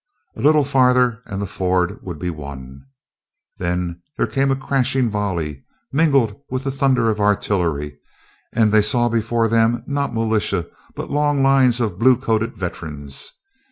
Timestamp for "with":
6.49-6.63